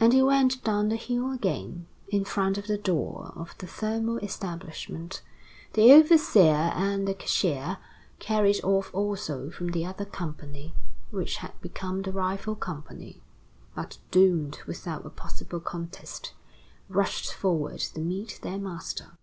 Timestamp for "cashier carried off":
7.14-8.92